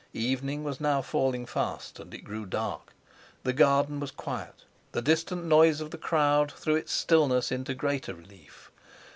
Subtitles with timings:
[0.15, 2.93] Evening was now falling fast, and it grew dark.
[3.43, 8.15] The garden was quiet; the distant noise of the crowd threw its stillness into greater
[8.15, 8.71] relief.